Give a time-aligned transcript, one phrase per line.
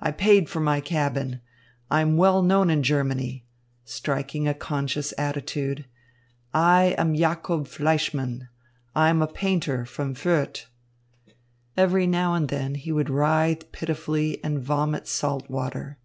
[0.00, 1.42] I paid for my cabin.
[1.90, 3.44] I am well known in Germany"
[3.84, 5.84] striking a conscious attitude
[6.54, 8.48] "I am Jacob Fleischmann.
[8.94, 10.68] I am a painter, from Fürth."
[11.76, 15.98] Every now and then he would writhe pitifully and vomit salt water.